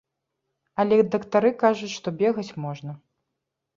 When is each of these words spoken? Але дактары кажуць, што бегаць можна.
Але 0.83 0.97
дактары 1.17 1.51
кажуць, 1.65 1.93
што 1.99 2.07
бегаць 2.25 2.49
можна. 2.65 2.91